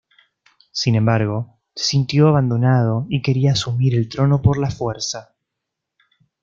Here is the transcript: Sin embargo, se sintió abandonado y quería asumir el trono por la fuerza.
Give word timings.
Sin 0.71 0.95
embargo, 0.95 1.59
se 1.75 1.85
sintió 1.89 2.27
abandonado 2.27 3.05
y 3.07 3.21
quería 3.21 3.51
asumir 3.51 3.93
el 3.93 4.09
trono 4.09 4.41
por 4.41 4.57
la 4.57 4.71
fuerza. 4.71 5.35